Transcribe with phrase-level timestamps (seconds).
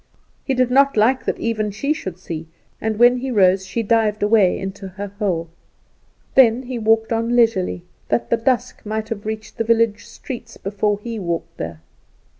[0.43, 2.47] He did not like that even she should see,
[2.81, 5.49] and when he rose she dived away into her hole.
[6.33, 10.97] Then he walked on leisurely, that the dusk might have reached the village streets before
[10.97, 11.81] he walked there.